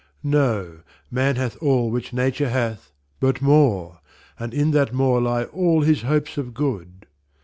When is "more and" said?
3.39-4.51